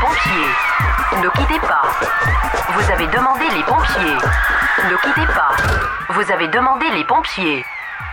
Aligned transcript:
pompiers. 0.00 1.20
Ne 1.22 1.28
quittez 1.30 1.60
pas. 1.60 1.82
Vous 2.74 2.90
avez 2.92 3.06
demandé 3.08 3.44
les 3.54 3.62
pompiers. 3.64 4.16
Ne 4.90 4.96
quittez 4.96 5.26
pas. 5.32 5.50
Vous 6.10 6.30
avez 6.32 6.48
demandé 6.48 6.88
les 6.90 7.04
pompiers. 7.04 7.64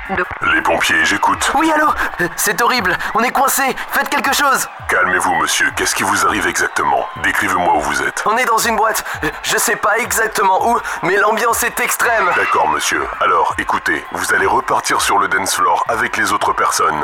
Ne- 0.10 0.24
Les 0.54 0.62
pompiers, 0.62 1.04
j'écoute. 1.04 1.52
Oui, 1.56 1.72
allô? 1.72 1.88
C'est 2.36 2.62
horrible, 2.62 2.96
on 3.16 3.24
est 3.24 3.32
coincé, 3.32 3.64
faites 3.90 4.08
quelque 4.10 4.34
chose 4.36 4.70
Calmez-vous, 4.88 5.34
monsieur. 5.38 5.72
Qu'est-ce 5.76 5.96
qui 5.96 6.04
vous 6.04 6.28
arrive 6.28 6.46
exactement? 6.46 7.08
Décrivez-moi 7.24 7.74
où 7.74 7.80
vous 7.82 8.04
êtes. 8.04 8.22
On 8.28 8.38
est 8.38 8.46
dans 8.46 8.60
une 8.60 8.76
boîte, 8.76 9.04
je 9.42 9.58
sais 9.58 9.76
pas 9.78 9.98
exactement 9.98 10.70
où, 10.70 10.80
mais 11.02 11.16
l'ambiance 11.18 11.64
est 11.64 11.80
extrême 11.80 12.30
D'accord, 12.36 12.70
monsieur. 12.70 13.04
Alors, 13.20 13.56
écoutez, 13.58 14.06
vous 14.12 14.32
allez 14.36 14.46
repartir 14.46 15.02
sur 15.02 15.18
le 15.18 15.28
dance 15.28 15.56
floor 15.56 15.84
avec 15.88 16.18
les 16.18 16.32
autres 16.32 16.54
personnes. 16.54 17.04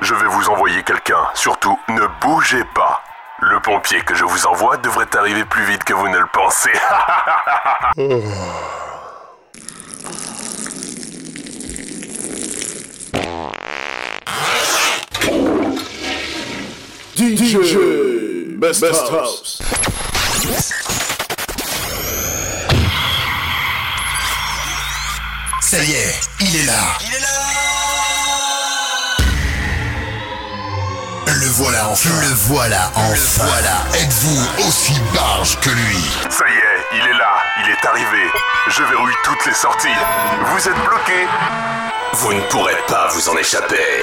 Je 0.00 0.14
vais 0.14 0.26
vous 0.26 0.48
envoyer 0.48 0.82
quelqu'un. 0.84 1.20
Surtout, 1.34 1.78
ne 1.88 2.06
bougez 2.22 2.64
pas. 2.64 3.02
Le 3.40 3.60
pompier 3.60 4.00
que 4.02 4.14
je 4.14 4.24
vous 4.24 4.46
envoie 4.46 4.76
devrait 4.76 5.08
arriver 5.16 5.44
plus 5.44 5.64
vite 5.64 5.82
que 5.84 5.92
vous 5.92 6.08
ne 6.08 6.18
le 6.18 6.26
pensez. 6.32 6.70
DJ 17.16 17.56
Best, 18.56 18.84
House. 18.84 19.62
Ça 25.60 25.82
y 25.82 25.92
est, 25.92 26.20
il 26.40 26.56
est 26.56 26.66
là. 26.66 26.72
Il 27.00 27.14
est 27.14 27.20
là 27.20 27.83
Le 31.44 31.50
voilà 31.50 31.88
enfin. 31.90 32.08
Le 32.22 32.34
voilà 32.46 32.90
enfin. 32.94 33.44
voilà. 33.44 34.00
Êtes-vous 34.00 34.66
aussi 34.66 34.98
barge 35.12 35.60
que 35.60 35.68
lui 35.68 36.02
Ça 36.30 36.44
y 36.48 36.52
est, 36.52 36.98
il 36.98 37.06
est 37.06 37.18
là. 37.18 37.34
Il 37.62 37.70
est 37.70 37.86
arrivé. 37.86 38.30
Je 38.68 38.82
verrouille 38.82 39.12
toutes 39.24 39.44
les 39.44 39.52
sorties. 39.52 39.88
Vous 40.46 40.68
êtes 40.68 40.84
bloqué. 40.86 41.26
Vous 42.14 42.32
ne 42.32 42.40
pourrez 42.48 42.78
pas 42.88 43.08
vous 43.12 43.28
en 43.28 43.36
échapper. 43.36 44.02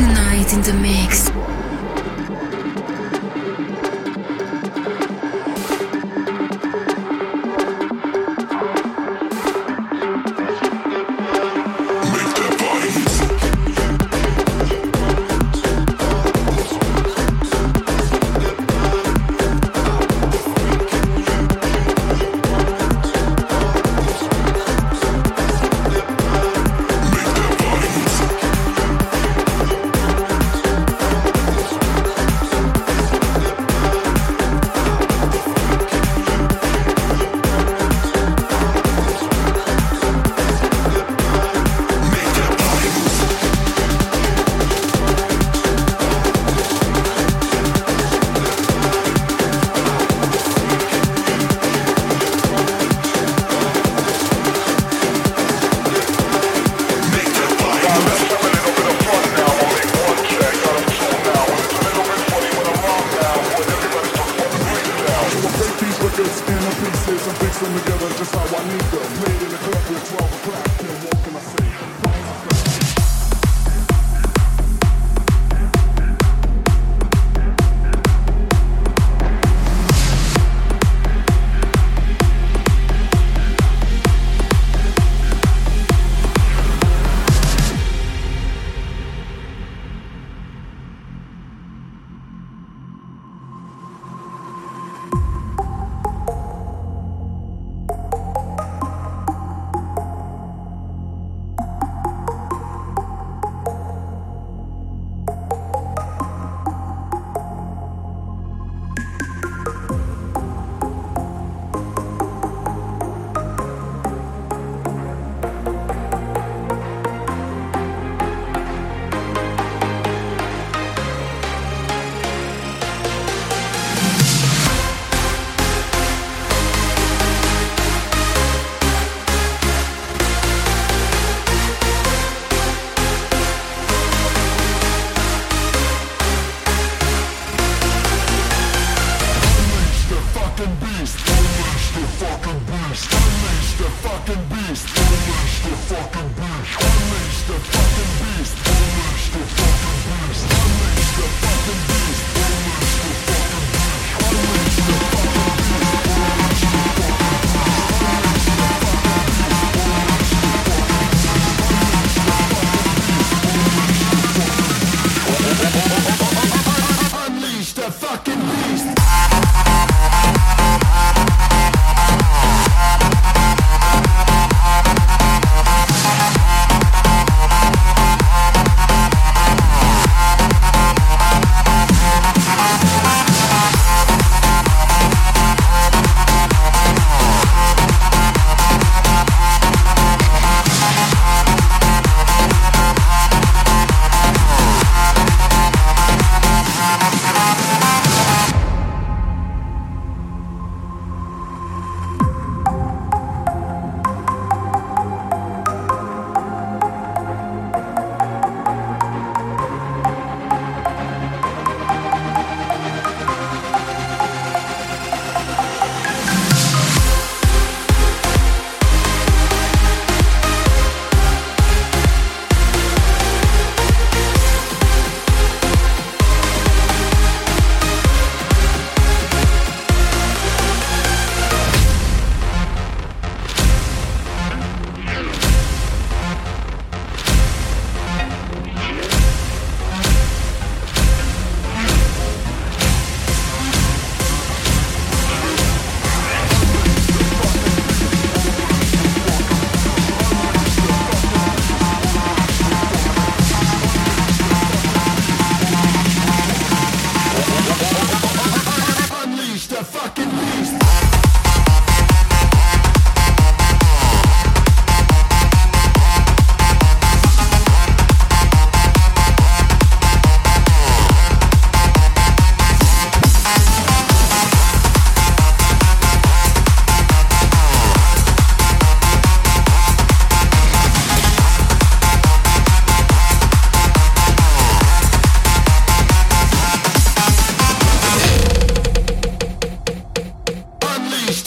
Tonight 0.00 0.54
in 0.54 0.62
the 0.62 0.72
mix. 0.72 1.29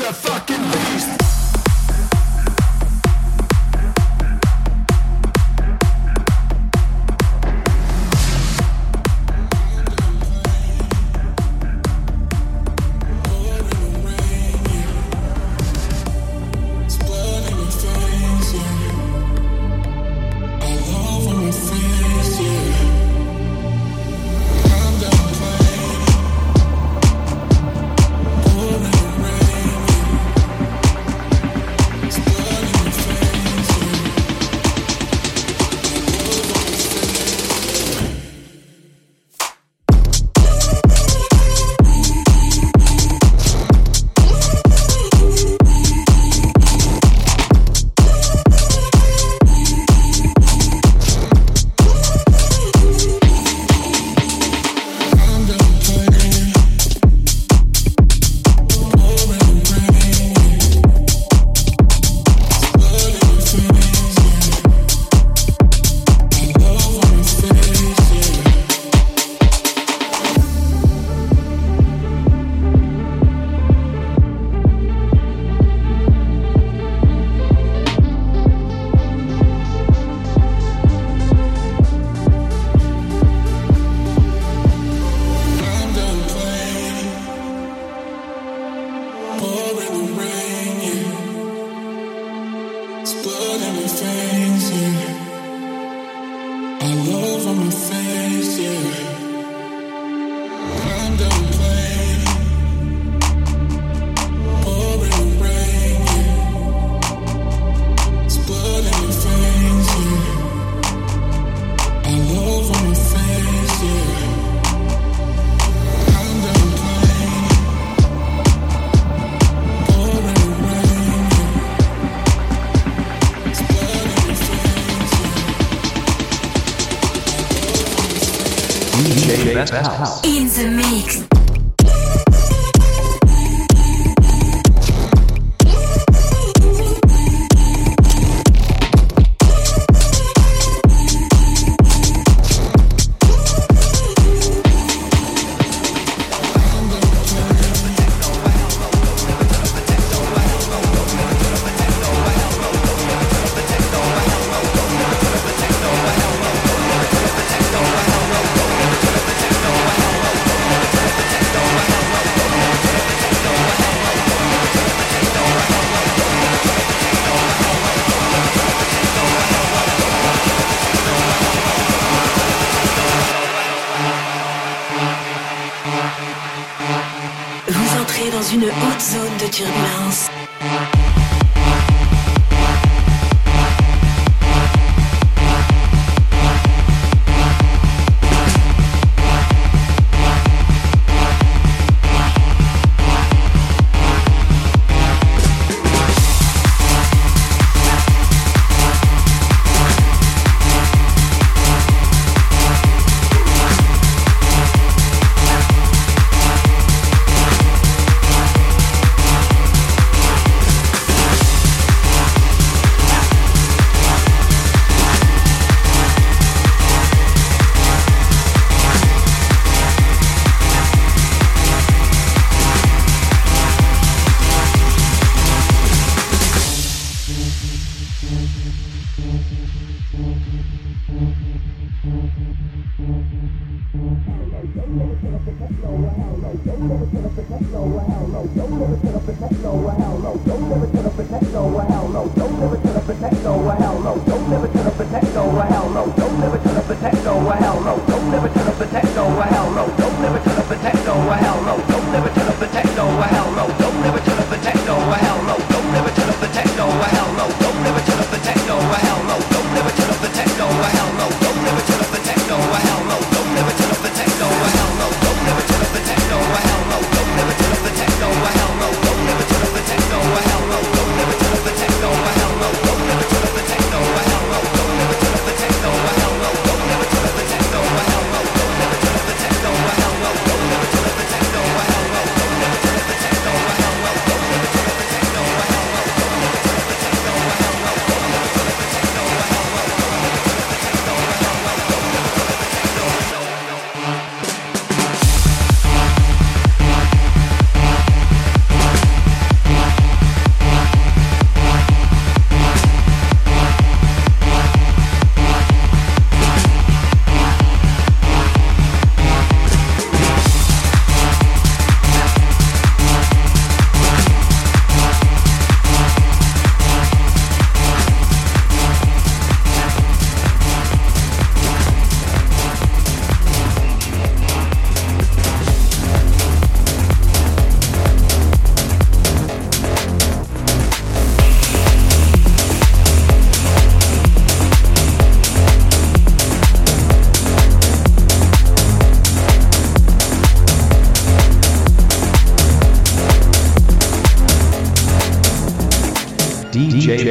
Best 0.04 0.53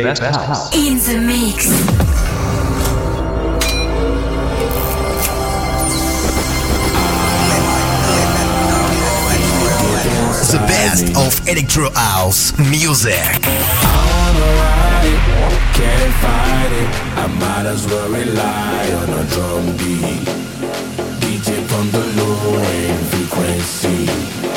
DJ 0.02 0.20
Best 0.20 0.22
House. 0.22 0.74
In 0.74 0.98
the 0.98 1.18
mix. 1.26 1.66
The 10.50 10.58
best 10.66 11.16
of 11.16 11.48
electro 11.48 11.90
house 11.94 12.58
music. 12.58 13.12
Can't 15.72 16.14
fight 16.20 16.72
it. 16.72 16.88
I 17.16 17.26
might 17.38 17.66
as 17.66 17.86
well 17.86 18.08
rely 18.10 18.92
on 18.94 19.08
a 19.08 19.24
drum 19.30 19.76
beat. 19.76 20.28
DJ 21.20 21.62
from 21.68 21.90
the 21.90 22.04
low 22.16 22.58
end 22.58 23.06
frequency. 23.06 24.51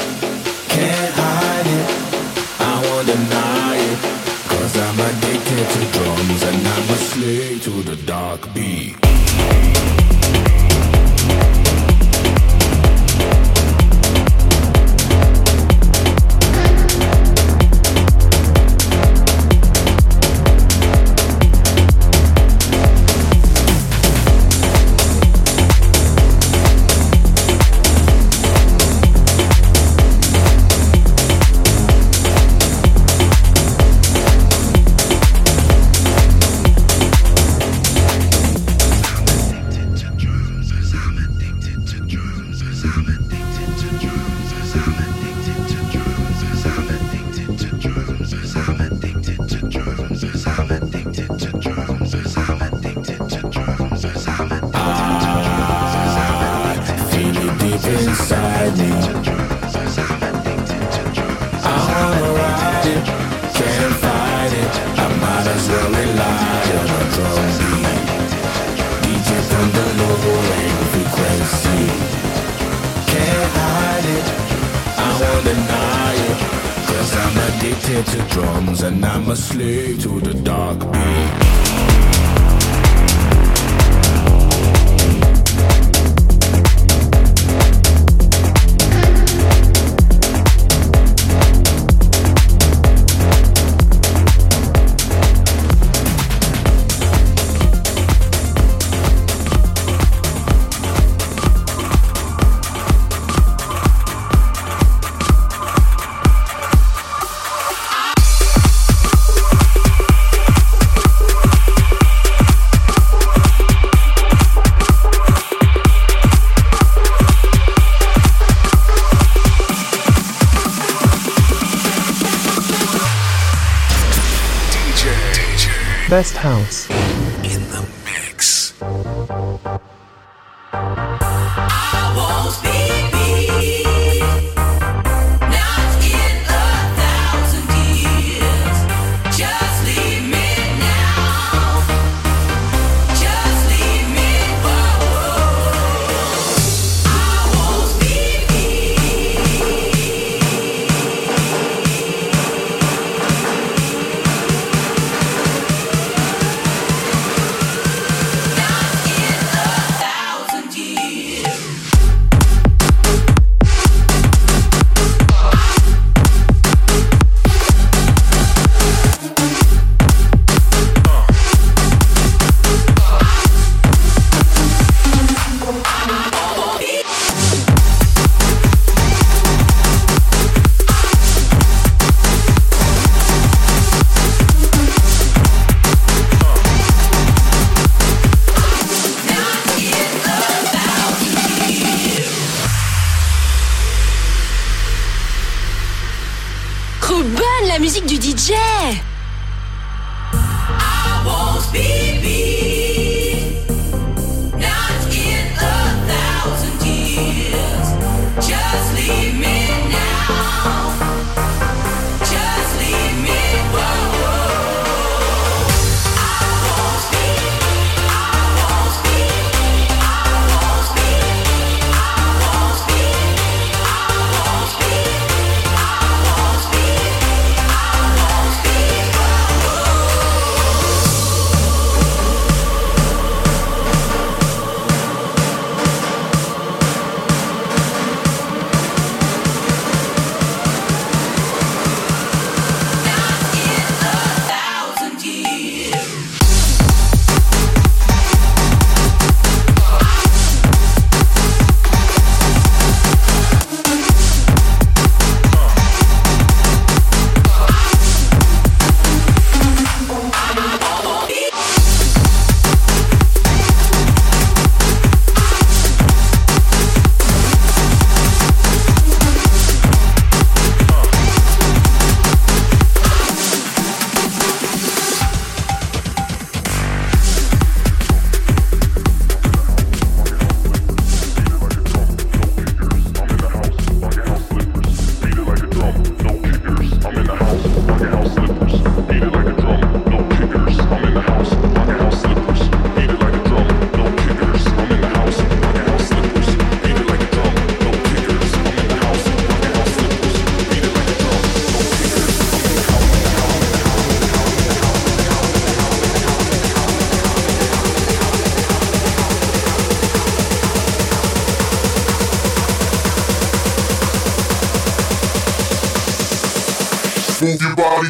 Drums 5.95 6.43
and 6.43 6.67
I'm 6.67 6.89
a 6.89 6.97
slave 6.97 7.63
to 7.63 7.69
the 7.69 7.95
dark 8.05 8.53
beat. 8.53 9.04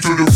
Body 0.01 0.17
to 0.17 0.25
the. 0.25 0.35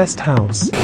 Best 0.00 0.18
House. 0.18 0.79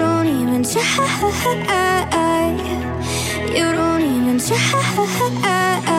Don't 0.00 0.26
even 0.26 0.64
try. 0.64 0.82
you 3.54 3.72
don't 3.72 4.02
even 4.02 4.38
try. 4.40 5.95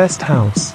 Best 0.00 0.22
house. 0.22 0.69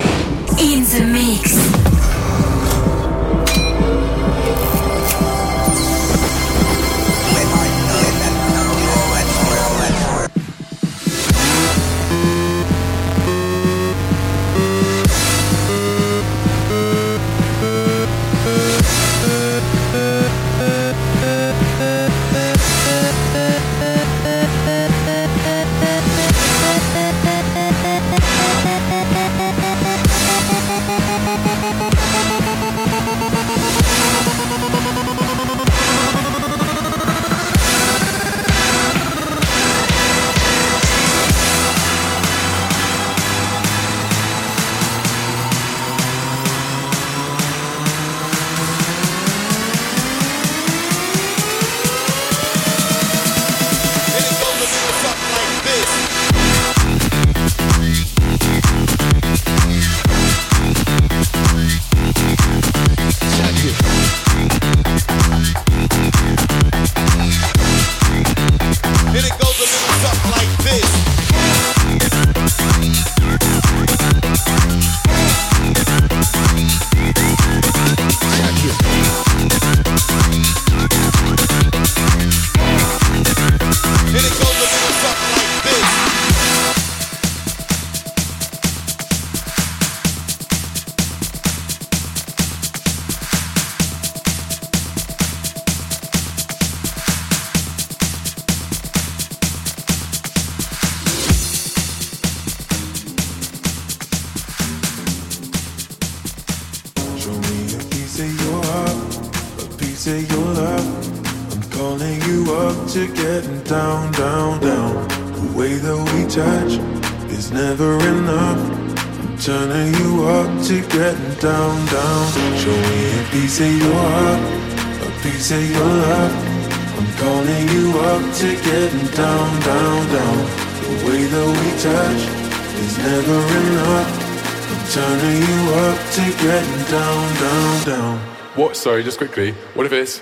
sorry, 138.86 139.01
just 139.01 139.17
quickly. 139.17 139.51
What 139.73 139.88
if 139.88 139.93
it's 139.93 140.21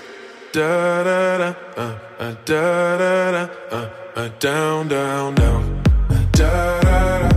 da 0.52 1.04
da 1.04 1.36
da 1.36 1.54
uh, 1.76 1.98
uh, 2.18 2.34
da 2.46 2.96
da 2.96 3.30
da 3.30 3.42
uh, 3.70 3.90
uh, 4.16 4.28
down 4.38 4.88
down 4.88 5.34
down 5.34 5.82
uh, 6.08 6.14
uh, 6.14 6.24
da 6.32 6.80
da 6.80 7.18
da. 7.18 7.34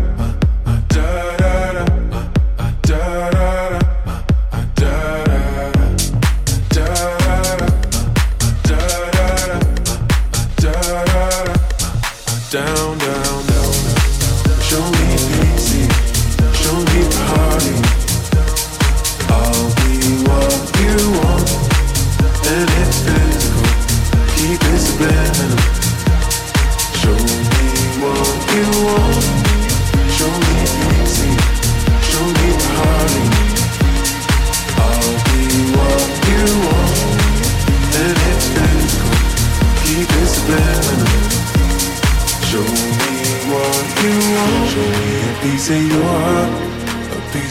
Down, 12.50 12.98
down, 12.98 13.46
down. 13.52 13.74
Show 14.68 14.84
me 14.96 15.06
easy, 15.54 15.84
show 16.54 16.80
me. 16.86 17.28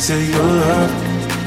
Say 0.07 0.25
your 0.31 0.39
love. 0.39 0.93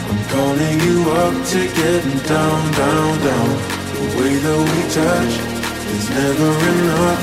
I'm 0.10 0.20
calling 0.28 0.80
you 0.82 0.97
up 1.12 1.36
to 1.51 1.60
getting 1.80 2.20
down, 2.28 2.62
down, 2.74 3.12
down. 3.28 3.49
The 3.95 4.05
way 4.18 4.34
that 4.43 4.60
we 4.70 4.80
touch 4.97 5.34
is 5.95 6.05
never 6.10 6.51
enough. 6.72 7.22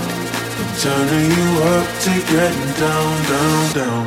I'm 0.60 0.72
turning 0.80 1.28
you 1.38 1.48
up 1.74 1.88
to 2.04 2.12
getting 2.32 2.72
down, 2.80 3.12
down, 3.32 3.62
down. 3.78 4.06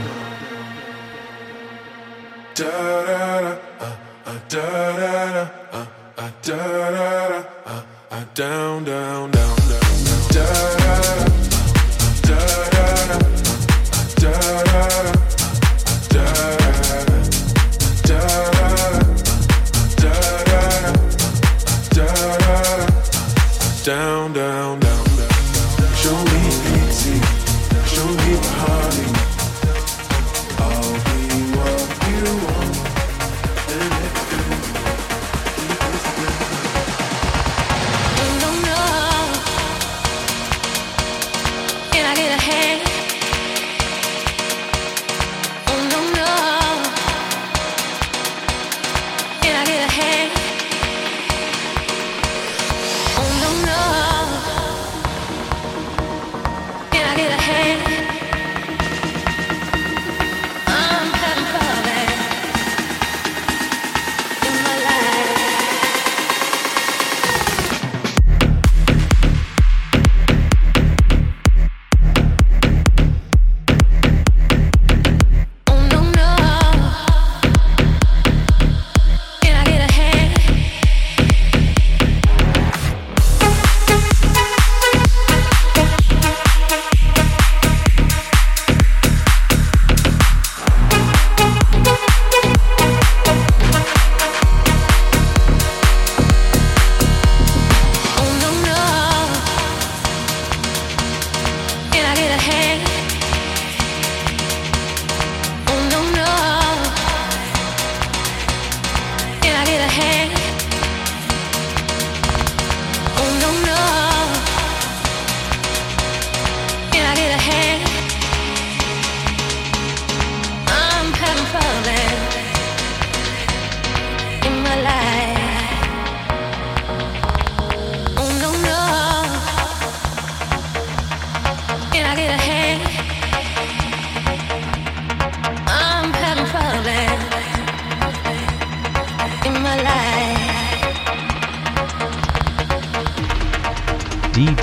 Da 2.56 2.72
da 3.06 3.42
da, 3.42 3.58
uh, 3.80 3.96
uh, 4.26 4.40
da. 4.50 4.89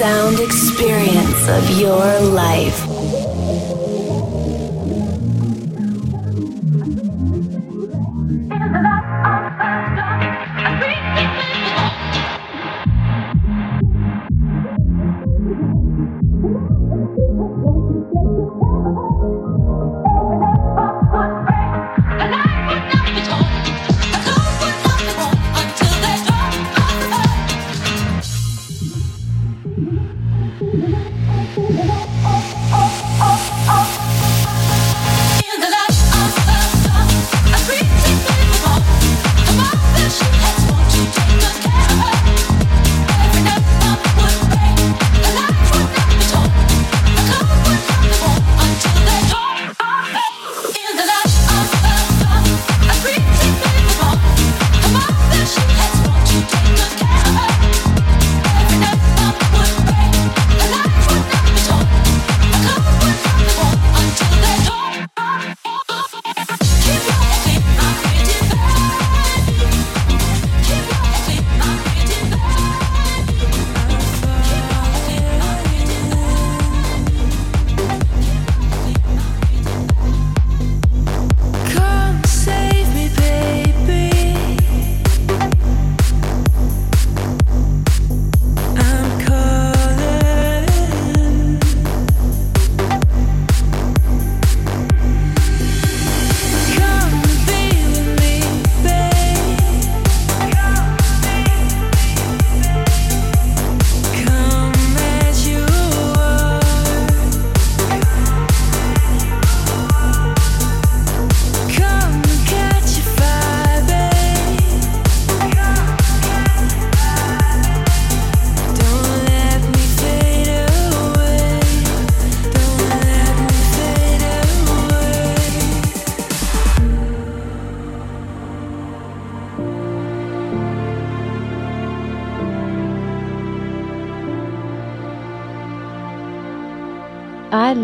sound 0.00 0.40
experience 0.40 1.46
of 1.46 1.78
your 1.78 2.20
life. 2.30 3.09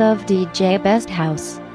Love 0.06 0.24
DJ 0.26 0.80
Best 0.80 1.10
House. 1.10 1.65